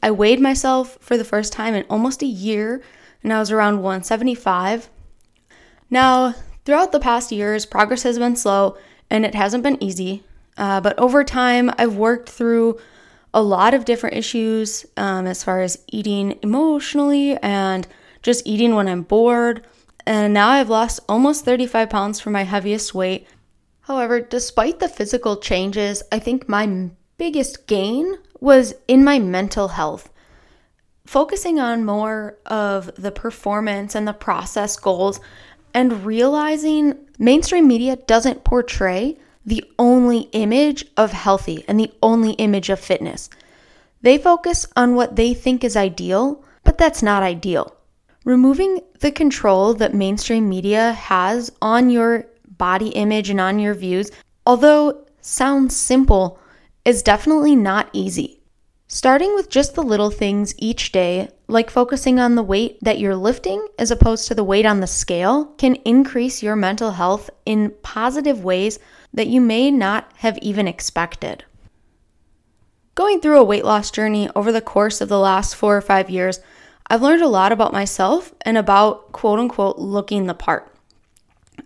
I 0.00 0.12
weighed 0.12 0.38
myself 0.38 0.96
for 1.00 1.16
the 1.16 1.24
first 1.24 1.52
time 1.52 1.74
in 1.74 1.84
almost 1.90 2.22
a 2.22 2.26
year 2.26 2.84
and 3.24 3.32
I 3.32 3.40
was 3.40 3.50
around 3.50 3.82
175. 3.82 4.90
Now, 5.90 6.36
throughout 6.64 6.92
the 6.92 7.00
past 7.00 7.32
years, 7.32 7.66
progress 7.66 8.04
has 8.04 8.16
been 8.16 8.36
slow 8.36 8.76
and 9.10 9.26
it 9.26 9.34
hasn't 9.34 9.64
been 9.64 9.82
easy. 9.82 10.22
Uh, 10.56 10.80
but 10.80 10.96
over 11.00 11.24
time, 11.24 11.72
I've 11.78 11.96
worked 11.96 12.28
through 12.28 12.78
a 13.34 13.42
lot 13.42 13.74
of 13.74 13.84
different 13.84 14.14
issues 14.14 14.86
um, 14.96 15.26
as 15.26 15.42
far 15.42 15.62
as 15.62 15.82
eating 15.88 16.38
emotionally 16.42 17.36
and 17.38 17.88
just 18.26 18.44
eating 18.44 18.74
when 18.74 18.88
I'm 18.88 19.02
bored. 19.02 19.64
And 20.04 20.34
now 20.34 20.48
I've 20.48 20.68
lost 20.68 21.00
almost 21.08 21.44
35 21.44 21.88
pounds 21.88 22.20
from 22.20 22.32
my 22.32 22.42
heaviest 22.42 22.92
weight. 22.92 23.26
However, 23.82 24.20
despite 24.20 24.80
the 24.80 24.88
physical 24.88 25.36
changes, 25.36 26.02
I 26.10 26.18
think 26.18 26.48
my 26.48 26.90
biggest 27.18 27.68
gain 27.68 28.18
was 28.40 28.74
in 28.88 29.04
my 29.04 29.20
mental 29.20 29.68
health. 29.68 30.10
Focusing 31.06 31.60
on 31.60 31.84
more 31.84 32.36
of 32.46 32.92
the 32.96 33.12
performance 33.12 33.94
and 33.94 34.08
the 34.08 34.12
process 34.12 34.76
goals 34.76 35.20
and 35.72 36.04
realizing 36.04 36.98
mainstream 37.18 37.68
media 37.68 37.94
doesn't 37.94 38.42
portray 38.42 39.16
the 39.44 39.64
only 39.78 40.22
image 40.32 40.84
of 40.96 41.12
healthy 41.12 41.64
and 41.68 41.78
the 41.78 41.92
only 42.02 42.32
image 42.32 42.70
of 42.70 42.80
fitness. 42.80 43.30
They 44.02 44.18
focus 44.18 44.66
on 44.74 44.96
what 44.96 45.14
they 45.14 45.32
think 45.32 45.62
is 45.62 45.76
ideal, 45.76 46.44
but 46.64 46.76
that's 46.76 47.04
not 47.04 47.22
ideal. 47.22 47.75
Removing 48.26 48.80
the 48.98 49.12
control 49.12 49.72
that 49.74 49.94
mainstream 49.94 50.48
media 50.48 50.94
has 50.94 51.48
on 51.62 51.90
your 51.90 52.26
body 52.58 52.88
image 52.88 53.30
and 53.30 53.40
on 53.40 53.60
your 53.60 53.72
views, 53.72 54.10
although 54.44 55.06
sounds 55.20 55.76
simple, 55.76 56.36
is 56.84 57.04
definitely 57.04 57.54
not 57.54 57.88
easy. 57.92 58.40
Starting 58.88 59.32
with 59.36 59.48
just 59.48 59.76
the 59.76 59.82
little 59.82 60.10
things 60.10 60.56
each 60.58 60.90
day, 60.90 61.28
like 61.46 61.70
focusing 61.70 62.18
on 62.18 62.34
the 62.34 62.42
weight 62.42 62.78
that 62.82 62.98
you're 62.98 63.14
lifting 63.14 63.64
as 63.78 63.92
opposed 63.92 64.26
to 64.26 64.34
the 64.34 64.42
weight 64.42 64.66
on 64.66 64.80
the 64.80 64.88
scale, 64.88 65.44
can 65.56 65.76
increase 65.84 66.42
your 66.42 66.56
mental 66.56 66.90
health 66.90 67.30
in 67.44 67.72
positive 67.84 68.42
ways 68.42 68.80
that 69.14 69.28
you 69.28 69.40
may 69.40 69.70
not 69.70 70.10
have 70.16 70.36
even 70.38 70.66
expected. 70.66 71.44
Going 72.96 73.20
through 73.20 73.38
a 73.38 73.44
weight 73.44 73.64
loss 73.64 73.92
journey 73.92 74.28
over 74.34 74.50
the 74.50 74.60
course 74.60 75.00
of 75.00 75.08
the 75.08 75.20
last 75.20 75.54
four 75.54 75.76
or 75.76 75.80
five 75.80 76.10
years, 76.10 76.40
I've 76.88 77.02
learned 77.02 77.22
a 77.22 77.28
lot 77.28 77.52
about 77.52 77.72
myself 77.72 78.32
and 78.42 78.56
about 78.56 79.12
quote 79.12 79.38
unquote 79.38 79.78
looking 79.78 80.26
the 80.26 80.34
part. 80.34 80.72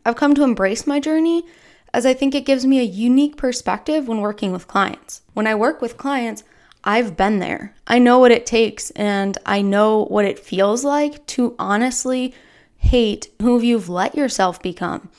I've 0.05 0.17
come 0.17 0.35
to 0.35 0.45
embrace 0.45 0.87
my 0.87 0.99
journey 0.99 1.45
as 1.93 2.07
I 2.07 2.15
think 2.15 2.35
it 2.35 2.47
gives 2.47 2.65
me 2.65 2.79
a 2.79 2.85
unique 2.85 3.37
perspective 3.37 4.09
when 4.09 4.21
working 4.21 4.53
with 4.53 4.69
clients. 4.69 5.23
When 5.35 5.47
I 5.47 5.55
work 5.55 5.83
with 5.83 5.97
clients, 5.97 6.45
I've 6.85 7.17
been 7.17 7.39
there. 7.41 7.75
I 7.87 7.99
know 7.99 8.19
what 8.19 8.31
it 8.31 8.47
takes 8.47 8.91
and 8.93 9.37
I 9.45 9.61
know 9.61 10.05
what 10.05 10.25
it 10.25 10.39
feels 10.39 10.85
like 10.85 11.27
to 11.27 11.55
honestly 11.59 12.33
hate 12.79 13.29
who 13.43 13.61
you've 13.61 13.91
let 13.91 14.15
yourself 14.15 14.63
become. 14.63 15.11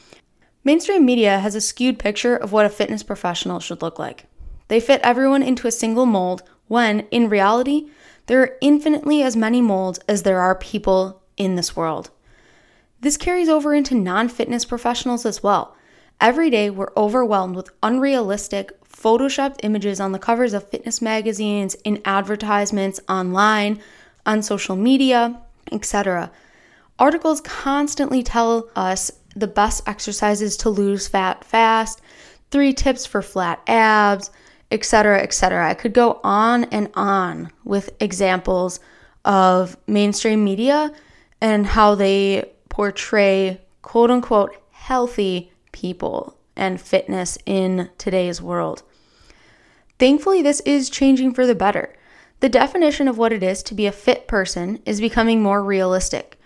Mainstream 0.63 1.05
media 1.05 1.39
has 1.39 1.53
a 1.53 1.61
skewed 1.61 1.99
picture 1.99 2.35
of 2.35 2.51
what 2.51 2.65
a 2.65 2.69
fitness 2.69 3.03
professional 3.03 3.59
should 3.59 3.81
look 3.83 3.99
like. 3.99 4.25
They 4.67 4.79
fit 4.79 5.01
everyone 5.03 5.43
into 5.43 5.67
a 5.67 5.71
single 5.71 6.05
mold 6.05 6.43
when, 6.67 7.01
in 7.11 7.29
reality, 7.29 7.89
there 8.31 8.41
are 8.41 8.55
infinitely 8.61 9.21
as 9.21 9.35
many 9.35 9.59
molds 9.59 9.99
as 10.07 10.23
there 10.23 10.39
are 10.39 10.55
people 10.55 11.21
in 11.35 11.57
this 11.57 11.75
world. 11.75 12.11
This 13.01 13.17
carries 13.17 13.49
over 13.49 13.75
into 13.75 13.93
non 13.93 14.29
fitness 14.29 14.63
professionals 14.63 15.25
as 15.25 15.43
well. 15.43 15.75
Every 16.21 16.49
day, 16.49 16.69
we're 16.69 16.93
overwhelmed 16.95 17.57
with 17.57 17.73
unrealistic, 17.83 18.71
photoshopped 18.85 19.59
images 19.63 19.99
on 19.99 20.13
the 20.13 20.17
covers 20.17 20.53
of 20.53 20.69
fitness 20.69 21.01
magazines, 21.01 21.75
in 21.83 22.01
advertisements, 22.05 23.01
online, 23.09 23.81
on 24.25 24.41
social 24.41 24.77
media, 24.77 25.37
etc. 25.69 26.31
Articles 26.99 27.41
constantly 27.41 28.23
tell 28.23 28.69
us 28.77 29.11
the 29.35 29.47
best 29.47 29.85
exercises 29.89 30.55
to 30.55 30.69
lose 30.69 31.05
fat 31.05 31.43
fast, 31.43 31.99
three 32.49 32.71
tips 32.71 33.05
for 33.05 33.21
flat 33.21 33.61
abs, 33.67 34.31
etc., 34.71 35.21
etc. 35.21 35.69
I 35.69 35.73
could 35.73 35.93
go 35.93 36.19
on 36.23 36.65
and 36.65 36.89
on 36.95 37.51
with 37.63 37.91
examples 37.99 38.79
of 39.25 39.77
mainstream 39.87 40.43
media 40.43 40.91
and 41.41 41.65
how 41.65 41.95
they 41.95 42.51
portray 42.69 43.61
quote 43.81 44.09
unquote 44.09 44.55
healthy 44.71 45.51
people 45.71 46.37
and 46.55 46.79
fitness 46.79 47.37
in 47.45 47.89
today's 47.97 48.41
world. 48.41 48.83
Thankfully, 49.99 50.41
this 50.41 50.61
is 50.61 50.89
changing 50.89 51.33
for 51.33 51.45
the 51.45 51.55
better. 51.55 51.93
The 52.39 52.49
definition 52.49 53.07
of 53.07 53.17
what 53.17 53.31
it 53.31 53.43
is 53.43 53.61
to 53.63 53.75
be 53.75 53.85
a 53.85 53.91
fit 53.91 54.27
person 54.27 54.79
is 54.85 54.99
becoming 54.99 55.43
more 55.43 55.63
realistic. 55.63 56.39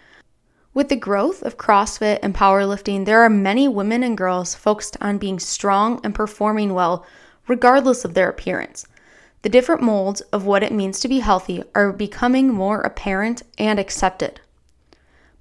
With 0.73 0.89
the 0.89 0.97
growth 0.97 1.41
of 1.41 1.57
CrossFit 1.57 2.19
and 2.21 2.35
powerlifting, 2.35 3.05
there 3.05 3.21
are 3.21 3.29
many 3.29 3.69
women 3.69 4.03
and 4.03 4.17
girls 4.17 4.55
focused 4.55 4.97
on 4.99 5.17
being 5.17 5.39
strong 5.39 6.01
and 6.03 6.13
performing 6.13 6.73
well, 6.73 7.05
regardless 7.47 8.05
of 8.05 8.13
their 8.13 8.29
appearance. 8.29 8.85
The 9.41 9.49
different 9.49 9.81
molds 9.81 10.21
of 10.21 10.45
what 10.45 10.63
it 10.63 10.71
means 10.71 10.99
to 10.99 11.07
be 11.07 11.19
healthy 11.19 11.63
are 11.75 11.93
becoming 11.93 12.49
more 12.49 12.81
apparent 12.81 13.43
and 13.57 13.79
accepted. 13.79 14.41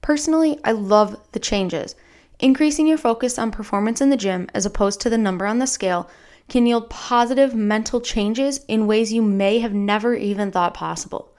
Personally, 0.02 0.58
I 0.62 0.72
love 0.72 1.16
the 1.32 1.38
changes. 1.38 1.94
Increasing 2.38 2.86
your 2.86 2.98
focus 2.98 3.38
on 3.38 3.50
performance 3.50 4.00
in 4.02 4.10
the 4.10 4.16
gym 4.16 4.48
as 4.52 4.66
opposed 4.66 5.00
to 5.00 5.08
the 5.10 5.16
number 5.16 5.46
on 5.46 5.58
the 5.58 5.66
scale 5.66 6.10
can 6.48 6.66
yield 6.66 6.90
positive 6.90 7.54
mental 7.54 8.00
changes 8.00 8.60
in 8.68 8.86
ways 8.86 9.12
you 9.12 9.22
may 9.22 9.60
have 9.60 9.72
never 9.72 10.14
even 10.14 10.50
thought 10.50 10.74
possible. 10.74 11.32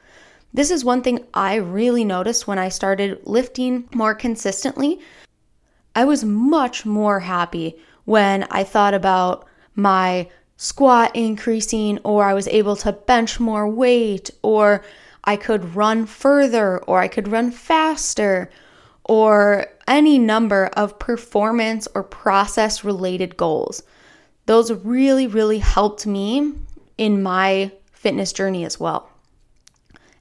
This 0.52 0.72
is 0.72 0.86
one 0.86 1.02
thing 1.02 1.26
I 1.34 1.56
really 1.56 2.06
noticed 2.06 2.48
when 2.48 2.58
I 2.58 2.70
started 2.70 3.20
lifting 3.26 3.88
more 3.94 4.16
consistently. 4.16 5.00
I 5.94 6.06
was 6.06 6.24
much 6.24 6.86
more 6.86 7.20
happy 7.20 7.78
when 8.06 8.48
I 8.50 8.64
thought 8.64 8.94
about 8.94 9.48
my 9.76 10.30
squat 10.58 11.16
increasing, 11.16 12.00
or 12.04 12.24
I 12.24 12.34
was 12.34 12.48
able 12.48 12.76
to 12.78 12.94
bench 12.94 13.40
more 13.40 13.68
weight, 13.68 14.30
or 14.42 14.84
I 15.24 15.36
could 15.36 15.76
run 15.76 16.06
further, 16.06 16.80
or 16.80 17.00
I 17.00 17.08
could 17.08 17.28
run 17.28 17.52
faster, 17.52 18.50
or 19.04 19.68
any 19.88 20.18
number 20.18 20.68
of 20.74 21.00
performance 21.00 21.88
or 21.94 22.04
process 22.04 22.84
related 22.84 23.38
goals. 23.38 23.84
Those 24.46 24.72
really, 24.72 25.28
really 25.28 25.60
helped 25.60 26.06
me 26.08 26.54
in 26.98 27.22
my 27.22 27.72
fitness 27.92 28.32
journey 28.34 28.66
as 28.66 28.80
well. 28.80 29.10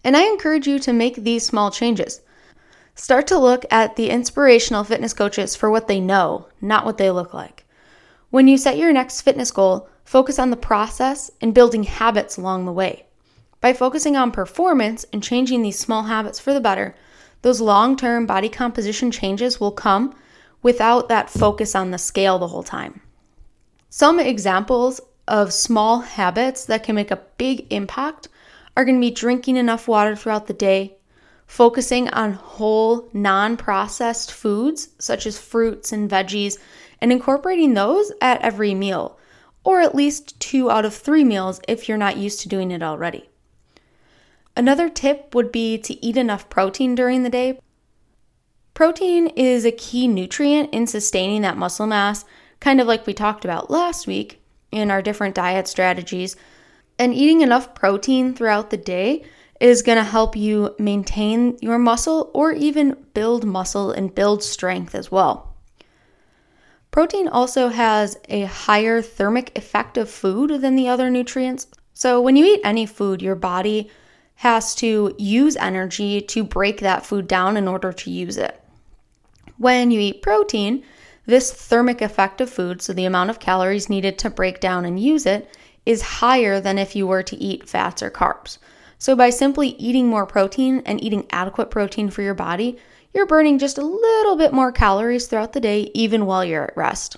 And 0.03 0.17
I 0.17 0.25
encourage 0.25 0.67
you 0.67 0.79
to 0.81 0.93
make 0.93 1.17
these 1.17 1.47
small 1.47 1.71
changes. 1.71 2.21
Start 2.95 3.26
to 3.29 3.38
look 3.38 3.64
at 3.71 3.97
the 3.97 4.11
inspirational 4.11 4.85
fitness 4.85 5.14
coaches 5.14 5.57
for 5.57 5.71
what 5.71 5.88
they 5.88 6.00
know, 6.00 6.47
not 6.61 6.85
what 6.85 6.99
they 6.99 7.11
look 7.11 7.35
like. 7.35 7.64
When 8.31 8.49
you 8.49 8.59
set 8.59 8.79
your 8.79 8.93
next 8.93 9.23
fitness 9.23 9.50
goal, 9.50 9.88
focus 10.05 10.39
on 10.39 10.51
the 10.51 10.57
process 10.57 11.31
and 11.41 11.55
building 11.55 11.85
habits 11.85 12.37
along 12.37 12.67
the 12.67 12.73
way. 12.73 13.07
By 13.61 13.73
focusing 13.73 14.17
on 14.17 14.31
performance 14.31 15.07
and 15.13 15.23
changing 15.23 15.63
these 15.63 15.79
small 15.79 16.05
habits 16.05 16.39
for 16.39 16.53
the 16.53 16.61
better, 16.61 16.95
those 17.43 17.61
long 17.61 17.97
term 17.97 18.27
body 18.27 18.49
composition 18.49 19.11
changes 19.11 19.61
will 19.61 19.73
come 19.73 20.15
without 20.63 21.09
that 21.09 21.31
focus 21.31 21.75
on 21.75 21.91
the 21.91 21.99
scale 21.99 22.39
the 22.39 22.49
whole 22.49 22.63
time. 22.63 23.01
Some 23.91 24.19
examples 24.19 25.01
of 25.29 25.53
small 25.53 26.01
habits 26.01 26.65
that 26.67 26.83
can 26.83 26.95
make 26.95 27.11
a 27.11 27.23
big 27.39 27.67
impact 27.73 28.29
are 28.77 28.85
going 28.85 28.97
to 28.97 29.01
be 29.01 29.11
drinking 29.11 29.57
enough 29.57 29.87
water 29.87 30.17
throughout 30.17 30.47
the 30.47 30.53
day, 30.53 30.97
focusing 31.47 32.09
on 32.09 32.33
whole, 32.33 33.09
non 33.13 33.57
processed 33.57 34.33
foods 34.33 34.89
such 34.99 35.27
as 35.27 35.39
fruits 35.39 35.93
and 35.93 36.11
veggies, 36.11 36.59
and 37.01 37.13
incorporating 37.13 37.75
those 37.75 38.13
at 38.21 38.43
every 38.43 38.75
meal, 38.75 39.19
or 39.64 39.80
at 39.80 39.94
least 39.94 40.38
two 40.38 40.71
out 40.71 40.85
of 40.85 40.94
three 40.94 41.25
meals 41.25 41.61
if 41.66 41.88
you're 41.88 41.99
not 41.99 42.18
used 42.18 42.40
to 42.40 42.49
doing 42.49 42.71
it 42.71 42.83
already. 42.83 43.28
Another 44.56 44.88
tip 44.88 45.35
would 45.35 45.50
be 45.50 45.78
to 45.78 46.04
eat 46.04 46.16
enough 46.16 46.49
protein 46.49 46.94
during 46.94 47.23
the 47.23 47.30
day. 47.30 47.59
Protein 48.73 49.28
is 49.28 49.64
a 49.64 49.73
key 49.73 50.06
nutrient 50.06 50.73
in 50.73 50.87
sustaining 50.87 51.42
that 51.42 51.56
muscle 51.56 51.87
mass 51.87 52.25
kind 52.61 52.80
of 52.80 52.87
like 52.87 53.06
we 53.06 53.14
talked 53.14 53.44
about 53.44 53.71
last 53.71 54.06
week 54.06 54.40
in 54.71 54.90
our 54.90 55.02
different 55.02 55.35
diet 55.35 55.68
strategies. 55.68 56.37
And 56.99 57.12
eating 57.12 57.40
enough 57.40 57.75
protein 57.75 58.35
throughout 58.35 58.71
the 58.71 58.76
day 58.76 59.25
is 59.61 59.83
going 59.83 59.99
to 59.99 60.04
help 60.04 60.37
you 60.37 60.75
maintain 60.78 61.56
your 61.61 61.78
muscle 61.78 62.30
or 62.35 62.52
even 62.52 62.97
build 63.14 63.44
muscle 63.44 63.90
and 63.90 64.14
build 64.14 64.42
strength 64.42 64.94
as 64.94 65.11
well. 65.11 65.54
Protein 66.95 67.27
also 67.27 67.71
has 67.71 68.17
a 68.29 68.45
higher 68.45 69.03
thermic 69.03 69.59
effect 69.59 69.99
of 69.99 70.09
food 70.09 70.61
than 70.61 70.77
the 70.77 70.87
other 70.87 71.11
nutrients. 71.11 71.67
So, 71.93 72.21
when 72.21 72.37
you 72.37 72.45
eat 72.45 72.61
any 72.63 72.87
food, 72.87 73.21
your 73.21 73.35
body 73.35 73.91
has 74.37 74.77
to 74.77 75.13
use 75.19 75.57
energy 75.57 76.21
to 76.21 76.45
break 76.45 76.79
that 76.79 77.05
food 77.05 77.27
down 77.27 77.57
in 77.57 77.67
order 77.67 77.93
to 77.93 78.11
use 78.13 78.37
it. 78.37 78.63
When 79.59 79.91
you 79.91 79.99
eat 79.99 80.23
protein, 80.23 80.85
this 81.27 81.53
thermic 81.53 82.01
effect 82.01 82.41
of 82.41 82.49
food, 82.49 82.81
so 82.81 82.93
the 82.93 83.07
amount 83.07 83.31
of 83.31 83.41
calories 83.41 83.91
needed 83.91 84.17
to 84.19 84.31
break 84.31 84.61
down 84.61 84.85
and 84.85 85.01
use 85.01 85.27
it, 85.27 85.51
is 85.85 86.01
higher 86.01 86.61
than 86.61 86.79
if 86.79 86.95
you 86.95 87.09
were 87.09 87.25
to 87.25 87.37
eat 87.37 87.69
fats 87.69 88.05
or 88.05 88.11
carbs. 88.13 88.59
So, 89.01 89.17
by 89.17 89.31
simply 89.31 89.71
eating 89.71 90.07
more 90.07 90.27
protein 90.27 90.81
and 90.87 91.03
eating 91.03 91.27
adequate 91.31 91.73
protein 91.73 92.09
for 92.09 92.23
your 92.23 92.35
body, 92.35 92.79
you're 93.14 93.26
burning 93.26 93.59
just 93.59 93.78
a 93.78 93.85
little 93.85 94.37
bit 94.37 94.52
more 94.52 94.73
calories 94.73 95.26
throughout 95.26 95.52
the 95.52 95.61
day, 95.61 95.90
even 95.94 96.26
while 96.26 96.44
you're 96.44 96.64
at 96.64 96.76
rest. 96.76 97.16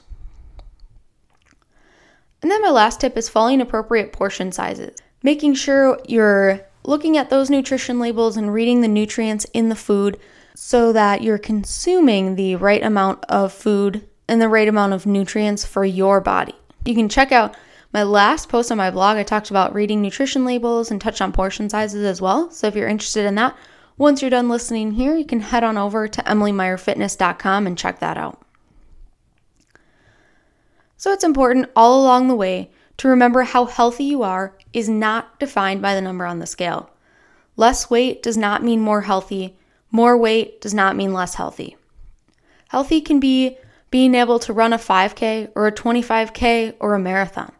And 2.42 2.50
then 2.50 2.62
my 2.62 2.70
last 2.70 3.00
tip 3.00 3.16
is 3.16 3.28
following 3.28 3.60
appropriate 3.60 4.12
portion 4.12 4.52
sizes, 4.52 4.96
making 5.22 5.54
sure 5.54 5.98
you're 6.06 6.60
looking 6.84 7.16
at 7.16 7.30
those 7.30 7.50
nutrition 7.50 7.98
labels 7.98 8.36
and 8.36 8.52
reading 8.52 8.82
the 8.82 8.88
nutrients 8.88 9.46
in 9.52 9.70
the 9.70 9.74
food 9.74 10.20
so 10.54 10.92
that 10.92 11.22
you're 11.22 11.38
consuming 11.38 12.36
the 12.36 12.56
right 12.56 12.82
amount 12.82 13.24
of 13.28 13.52
food 13.52 14.06
and 14.28 14.40
the 14.40 14.48
right 14.48 14.68
amount 14.68 14.92
of 14.92 15.06
nutrients 15.06 15.64
for 15.64 15.84
your 15.84 16.20
body. 16.20 16.54
You 16.84 16.94
can 16.94 17.08
check 17.08 17.32
out 17.32 17.56
my 17.92 18.02
last 18.02 18.48
post 18.48 18.70
on 18.70 18.78
my 18.78 18.90
blog. 18.90 19.16
I 19.16 19.22
talked 19.22 19.50
about 19.50 19.74
reading 19.74 20.02
nutrition 20.02 20.44
labels 20.44 20.90
and 20.90 21.00
touched 21.00 21.22
on 21.22 21.32
portion 21.32 21.68
sizes 21.68 22.04
as 22.04 22.20
well. 22.20 22.50
So 22.50 22.66
if 22.66 22.76
you're 22.76 22.88
interested 22.88 23.24
in 23.24 23.34
that, 23.36 23.56
once 23.98 24.20
you're 24.20 24.30
done 24.30 24.48
listening 24.48 24.92
here, 24.92 25.16
you 25.16 25.24
can 25.24 25.40
head 25.40 25.64
on 25.64 25.78
over 25.78 26.06
to 26.08 26.22
emilymeyerfitness.com 26.22 27.66
and 27.66 27.78
check 27.78 28.00
that 28.00 28.16
out. 28.16 28.42
So 30.96 31.12
it's 31.12 31.24
important 31.24 31.70
all 31.76 32.02
along 32.02 32.28
the 32.28 32.34
way 32.34 32.70
to 32.98 33.08
remember 33.08 33.42
how 33.42 33.66
healthy 33.66 34.04
you 34.04 34.22
are 34.22 34.56
is 34.72 34.88
not 34.88 35.38
defined 35.38 35.82
by 35.82 35.94
the 35.94 36.00
number 36.00 36.24
on 36.24 36.38
the 36.38 36.46
scale. 36.46 36.90
Less 37.56 37.90
weight 37.90 38.22
does 38.22 38.36
not 38.36 38.62
mean 38.62 38.80
more 38.80 39.02
healthy, 39.02 39.56
more 39.90 40.16
weight 40.16 40.60
does 40.60 40.74
not 40.74 40.96
mean 40.96 41.12
less 41.12 41.34
healthy. 41.34 41.76
Healthy 42.68 43.00
can 43.00 43.20
be 43.20 43.58
being 43.90 44.14
able 44.14 44.38
to 44.40 44.52
run 44.52 44.72
a 44.72 44.78
5K 44.78 45.52
or 45.54 45.66
a 45.66 45.72
25K 45.72 46.74
or 46.80 46.94
a 46.94 46.98
marathon. 46.98 47.52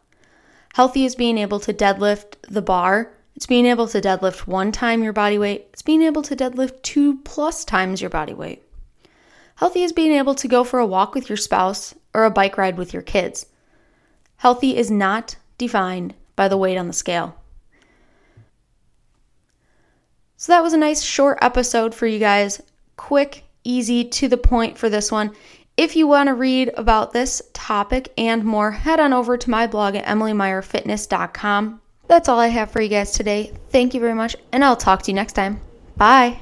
Healthy 0.74 1.06
is 1.06 1.14
being 1.14 1.38
able 1.38 1.60
to 1.60 1.72
deadlift 1.72 2.34
the 2.42 2.60
bar. 2.60 3.10
It's 3.36 3.46
being 3.46 3.66
able 3.66 3.86
to 3.88 4.00
deadlift 4.00 4.46
one 4.46 4.72
time 4.72 5.02
your 5.02 5.12
body 5.12 5.38
weight. 5.38 5.68
It's 5.72 5.82
being 5.82 6.00
able 6.00 6.22
to 6.22 6.34
deadlift 6.34 6.80
two 6.80 7.18
plus 7.18 7.66
times 7.66 8.00
your 8.00 8.08
body 8.08 8.32
weight. 8.32 8.62
Healthy 9.56 9.82
is 9.82 9.92
being 9.92 10.12
able 10.12 10.34
to 10.36 10.48
go 10.48 10.64
for 10.64 10.78
a 10.78 10.86
walk 10.86 11.14
with 11.14 11.28
your 11.28 11.36
spouse 11.36 11.94
or 12.14 12.24
a 12.24 12.30
bike 12.30 12.56
ride 12.56 12.78
with 12.78 12.94
your 12.94 13.02
kids. 13.02 13.46
Healthy 14.36 14.76
is 14.76 14.90
not 14.90 15.36
defined 15.58 16.14
by 16.34 16.48
the 16.48 16.56
weight 16.56 16.78
on 16.78 16.86
the 16.86 16.92
scale. 16.94 17.36
So 20.38 20.52
that 20.52 20.62
was 20.62 20.72
a 20.72 20.78
nice 20.78 21.02
short 21.02 21.38
episode 21.42 21.94
for 21.94 22.06
you 22.06 22.18
guys. 22.18 22.62
Quick, 22.96 23.44
easy, 23.64 24.04
to 24.04 24.28
the 24.28 24.36
point 24.36 24.78
for 24.78 24.88
this 24.88 25.12
one. 25.12 25.32
If 25.76 25.94
you 25.94 26.06
want 26.06 26.28
to 26.28 26.34
read 26.34 26.70
about 26.76 27.12
this 27.12 27.42
topic 27.52 28.12
and 28.16 28.44
more, 28.44 28.70
head 28.70 28.98
on 28.98 29.12
over 29.12 29.36
to 29.36 29.50
my 29.50 29.66
blog 29.66 29.94
at 29.94 30.06
emilymeyerfitness.com. 30.06 31.80
That's 32.08 32.28
all 32.28 32.38
I 32.38 32.48
have 32.48 32.70
for 32.70 32.80
you 32.80 32.88
guys 32.88 33.12
today. 33.12 33.52
Thank 33.70 33.94
you 33.94 34.00
very 34.00 34.14
much, 34.14 34.36
and 34.52 34.64
I'll 34.64 34.76
talk 34.76 35.02
to 35.02 35.10
you 35.10 35.14
next 35.14 35.32
time. 35.32 35.60
Bye. 35.96 36.40